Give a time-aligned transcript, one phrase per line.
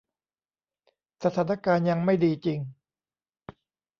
[1.23, 2.59] สถานการณ์ยังไม่ดีจริง